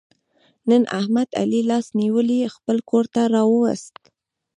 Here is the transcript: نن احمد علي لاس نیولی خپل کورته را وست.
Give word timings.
نن 0.69 0.83
احمد 0.99 1.29
علي 1.41 1.61
لاس 1.69 1.87
نیولی 1.99 2.41
خپل 2.55 2.77
کورته 2.89 3.21
را 3.33 3.43
وست. 3.51 3.93